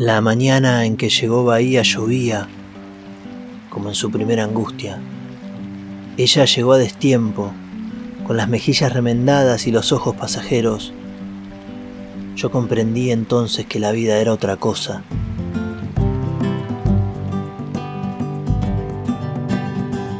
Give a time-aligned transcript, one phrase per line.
[0.00, 2.48] La mañana en que llegó Bahía llovía,
[3.68, 4.98] como en su primera angustia.
[6.16, 7.52] Ella llegó a destiempo,
[8.26, 10.94] con las mejillas remendadas y los ojos pasajeros.
[12.34, 15.02] Yo comprendí entonces que la vida era otra cosa.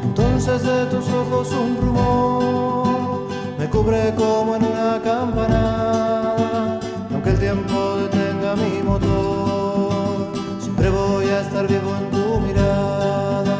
[0.03, 3.27] Entonces de tus ojos un rumor
[3.57, 5.90] me cubre como en una campana,
[11.61, 13.57] estar vivo en tu mirada.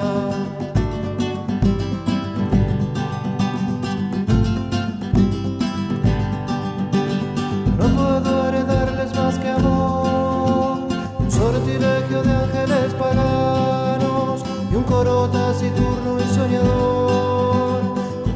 [7.78, 10.80] No puedo heredarles más que amor,
[11.20, 17.82] un sortilegio de ángeles paganos y un coro taciturno y soñador.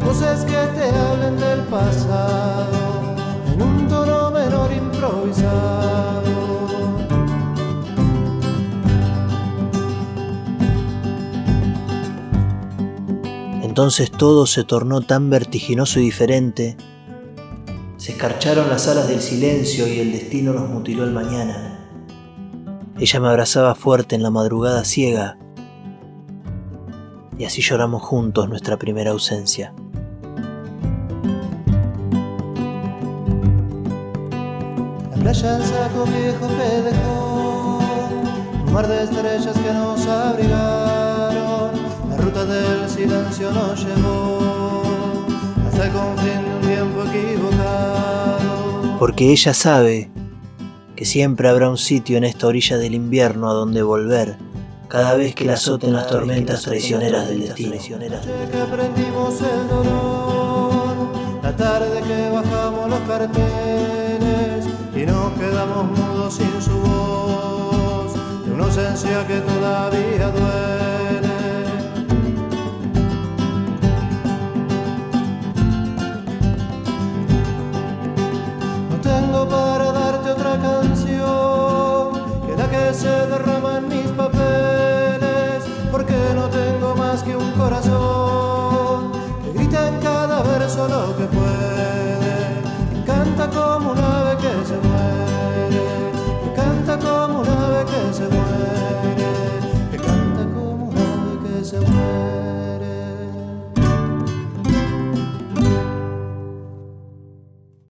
[0.03, 3.15] Voces que te hablen del pasado
[3.53, 6.14] en un tono menor improvisado.
[13.75, 16.77] Entonces todo se tornó tan vertiginoso y diferente.
[17.97, 21.85] Se escarcharon las alas del silencio y el destino nos mutiló el mañana.
[22.97, 25.37] Ella me abrazaba fuerte en la madrugada ciega
[27.37, 29.73] y así lloramos juntos nuestra primera ausencia.
[35.11, 37.79] La playa saco viejo que dejó,
[38.67, 41.04] un mar de estrellas que nos abrigaron,
[42.95, 44.83] silencio nos llevó
[45.67, 48.97] hasta el confín de un tiempo equivocado.
[48.99, 50.09] Porque ella sabe
[50.95, 54.37] que siempre habrá un sitio en esta orilla del invierno a donde volver
[54.87, 57.75] cada vez que la azoten las tormentas traicioneras del destino.
[57.75, 57.89] noche
[58.49, 60.95] que aprendimos el dolor,
[61.43, 67.24] la tarde que bajamos los carteles y nos quedamos mudos sin su voz,
[82.95, 89.11] se derrama en mis papeles, porque no tengo más que un corazón
[89.43, 92.61] que grita en cada verso lo que puede,
[93.05, 94.14] canta como una